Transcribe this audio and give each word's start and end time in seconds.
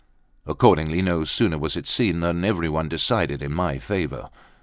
Accordingly, 0.47 1.03
no 1.03 1.23
sooner 1.25 1.59
was 1.59 1.77
it 1.77 1.87
seen, 1.87 2.21
than 2.21 2.43
every 2.43 2.67
one 2.67 2.89
decided 2.89 3.43
in 3.43 3.53
my 3.53 3.77
favour. 3.77 4.31